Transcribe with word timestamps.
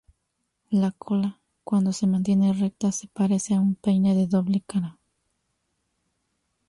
La 0.71 0.89
cola, 0.89 1.39
cuando 1.63 1.93
se 1.93 2.07
mantiene 2.07 2.53
recta, 2.53 2.91
se 2.91 3.07
parece 3.07 3.53
a 3.53 3.61
un 3.61 3.75
peine 3.75 4.15
de 4.15 4.25
doble 4.25 4.63
cara. 4.65 4.97